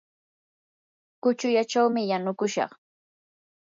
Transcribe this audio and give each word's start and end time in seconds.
kuchullachawmi 1.21 2.01
yanukushaq. 2.11 2.71